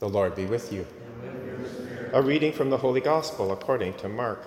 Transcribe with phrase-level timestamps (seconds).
[0.00, 0.86] The Lord be with you.
[2.14, 4.42] A reading from the Holy Gospel according to Mark.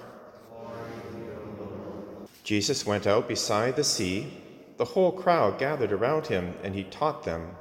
[2.44, 4.34] Jesus went out beside the sea.
[4.78, 7.52] The whole crowd gathered around him, and he taught them.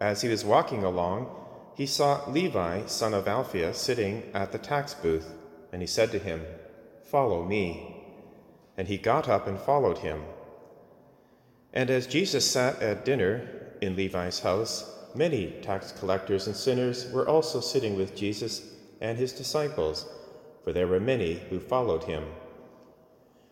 [0.00, 1.28] As he was walking along,
[1.76, 5.34] he saw Levi, son of Alphaeus, sitting at the tax booth,
[5.72, 6.42] and he said to him,
[7.04, 8.02] Follow me.
[8.78, 10.22] And he got up and followed him.
[11.74, 13.46] And as Jesus sat at dinner
[13.82, 18.62] in Levi's house, many tax collectors and sinners were also sitting with Jesus
[19.00, 20.06] and his disciples,
[20.62, 22.24] for there were many who followed him.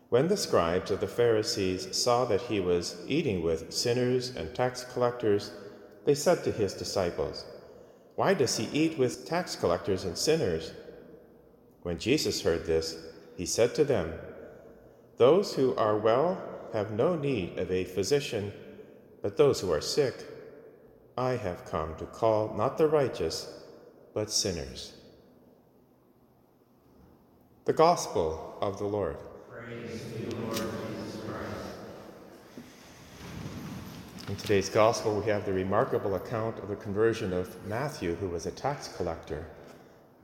[0.09, 4.83] When the scribes of the Pharisees saw that he was eating with sinners and tax
[4.93, 5.51] collectors,
[6.05, 7.45] they said to his disciples,
[8.15, 10.71] Why does he eat with tax collectors and sinners?
[11.83, 12.97] When Jesus heard this,
[13.37, 14.13] he said to them,
[15.17, 16.41] Those who are well
[16.73, 18.51] have no need of a physician,
[19.21, 20.15] but those who are sick.
[21.19, 23.51] I have come to call not the righteous,
[24.13, 24.93] but sinners.
[27.65, 29.17] The Gospel of the Lord.
[34.29, 38.45] In today's Gospel, we have the remarkable account of the conversion of Matthew, who was
[38.45, 39.45] a tax collector.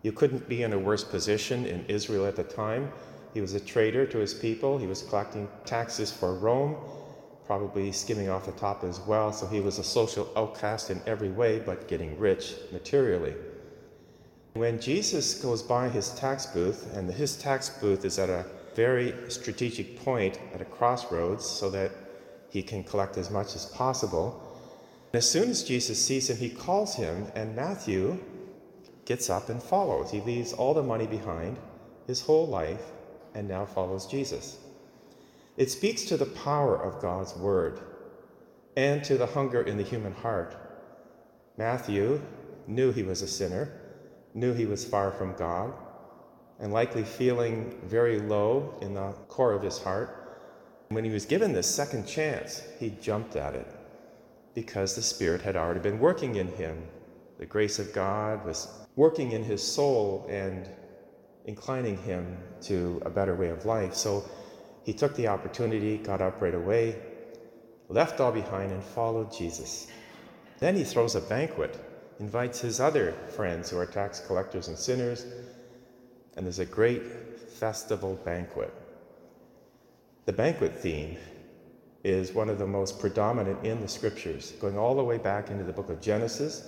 [0.02, 2.90] You couldn't be in a worse position in Israel at the time.
[3.34, 6.78] He was a traitor to his people, he was collecting taxes for Rome
[7.48, 9.32] probably skimming off the top as well.
[9.32, 13.34] So he was a social outcast in every way, but getting rich materially.
[14.54, 19.14] When Jesus goes by his tax booth, and his tax booth is at a very
[19.30, 21.92] strategic point at a crossroads so that
[22.50, 24.42] he can collect as much as possible.
[25.12, 28.18] And as soon as Jesus sees him, he calls him, and Matthew
[29.06, 30.12] gets up and follows.
[30.12, 31.58] He leaves all the money behind,
[32.08, 32.92] his whole life,
[33.34, 34.58] and now follows Jesus.
[35.58, 37.80] It speaks to the power of God's Word
[38.76, 40.56] and to the hunger in the human heart.
[41.58, 42.22] Matthew
[42.68, 43.72] knew he was a sinner,
[44.34, 45.74] knew he was far from God,
[46.60, 50.44] and likely feeling very low in the core of his heart.
[50.90, 53.68] When he was given this second chance, he jumped at it
[54.54, 56.84] because the Spirit had already been working in him.
[57.40, 60.70] The grace of God was working in his soul and
[61.46, 63.94] inclining him to a better way of life.
[63.94, 64.24] So
[64.86, 66.96] he took the opportunity, got up right away,
[67.90, 69.88] left all behind, and followed Jesus.
[70.60, 71.76] Then he throws a banquet,
[72.20, 75.26] invites his other friends who are tax collectors and sinners,
[76.38, 77.02] and there's a great
[77.50, 78.72] festival banquet.
[80.26, 81.18] The banquet theme
[82.04, 85.64] is one of the most predominant in the scriptures, going all the way back into
[85.64, 86.64] the book of Genesis,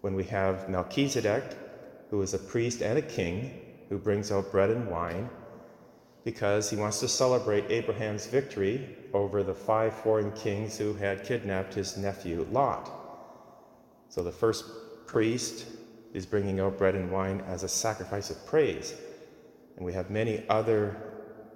[0.00, 1.44] when we have Melchizedek,
[2.10, 5.30] who is a priest and a king, who brings out bread and wine
[6.24, 11.74] because he wants to celebrate Abraham's victory over the five foreign kings who had kidnapped
[11.74, 12.90] his nephew Lot.
[14.08, 14.64] So the first
[15.06, 15.66] priest
[16.14, 18.94] is bringing out bread and wine as a sacrifice of praise.
[19.76, 20.96] And we have many other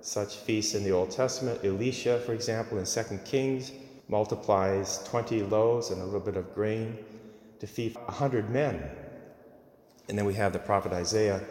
[0.00, 1.64] such feasts in the Old Testament.
[1.64, 3.72] Elisha, for example, in 2 Kings,
[4.08, 6.98] multiplies 20 loaves and a little bit of grain
[7.60, 8.82] to feed 100 men.
[10.08, 11.42] And then we have the prophet Isaiah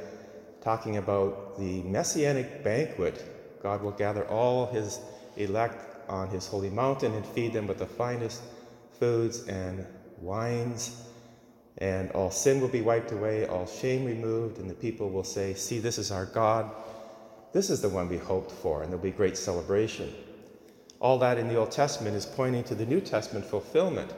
[0.67, 3.23] talking about the messianic banquet.
[3.63, 4.99] God will gather all his
[5.37, 8.41] elect on his holy mountain and feed them with the finest
[8.99, 9.85] foods and
[10.19, 11.07] wines.
[11.77, 15.53] And all sin will be wiped away, all shame removed, and the people will say,
[15.53, 16.69] See, this is our God.
[17.53, 20.13] This is the one we hoped for, and there'll be great celebration.
[20.99, 24.13] All that in the Old Testament is pointing to the New Testament fulfillment.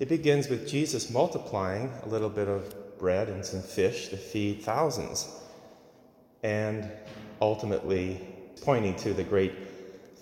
[0.00, 4.62] It begins with Jesus multiplying a little bit of bread and some fish to feed
[4.62, 5.38] thousands
[6.42, 6.90] and
[7.40, 8.20] ultimately
[8.62, 9.52] pointing to the great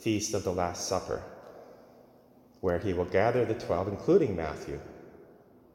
[0.01, 1.23] feast of the Last Supper,
[2.61, 4.79] where he will gather the twelve, including Matthew,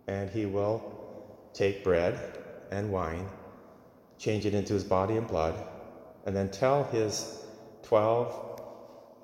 [0.08, 0.82] and he will
[1.54, 2.40] take bread
[2.72, 3.28] and wine,
[4.18, 5.56] change it into his body and blood,
[6.26, 7.44] and then tell his
[7.84, 8.62] twelve,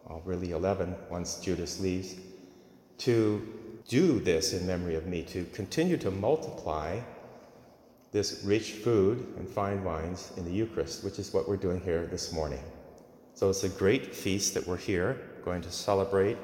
[0.05, 2.15] well, really eleven, once Judas leaves,
[2.97, 3.47] to
[3.87, 6.99] do this in memory of me, to continue to multiply
[8.11, 12.05] this rich food and fine wines in the Eucharist, which is what we're doing here
[12.05, 12.63] this morning.
[13.33, 16.37] So it's a great feast that we're here going to celebrate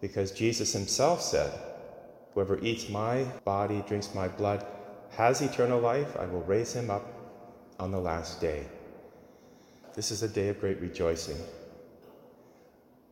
[0.00, 1.52] because Jesus himself said,
[2.34, 4.64] Whoever eats my body, drinks my blood,
[5.10, 6.16] has eternal life.
[6.16, 7.06] I will raise him up
[7.78, 8.66] on the last day.
[9.94, 11.36] This is a day of great rejoicing.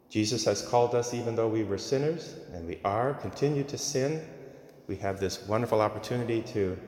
[0.08, 4.26] Jesus has called us, even though we were sinners, and we are, continue to sin.
[4.86, 6.78] We have this wonderful opportunity to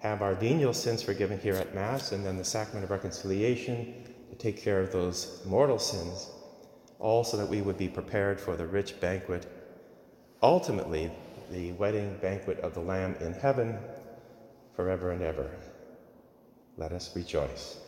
[0.00, 3.94] have our venial sins forgiven here at Mass, and then the sacrament of reconciliation
[4.30, 6.30] to take care of those mortal sins,
[6.98, 9.50] all so that we would be prepared for the rich banquet,
[10.42, 11.10] ultimately,
[11.50, 13.78] the wedding banquet of the Lamb in heaven,
[14.76, 15.50] forever and ever.
[16.76, 17.78] Let us rejoice.